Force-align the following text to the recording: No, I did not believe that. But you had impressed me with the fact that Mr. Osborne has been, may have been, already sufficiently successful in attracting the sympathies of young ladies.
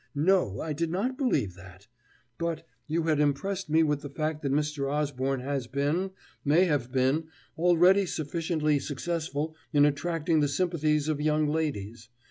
No, 0.15 0.59
I 0.59 0.73
did 0.73 0.89
not 0.89 1.15
believe 1.15 1.53
that. 1.53 1.85
But 2.39 2.65
you 2.87 3.03
had 3.03 3.19
impressed 3.19 3.69
me 3.69 3.83
with 3.83 4.01
the 4.01 4.09
fact 4.09 4.41
that 4.41 4.51
Mr. 4.51 4.91
Osborne 4.91 5.41
has 5.41 5.67
been, 5.67 6.09
may 6.43 6.63
have 6.65 6.91
been, 6.91 7.27
already 7.55 8.07
sufficiently 8.07 8.79
successful 8.79 9.55
in 9.71 9.85
attracting 9.85 10.39
the 10.39 10.47
sympathies 10.47 11.07
of 11.07 11.21
young 11.21 11.45
ladies. 11.45 12.09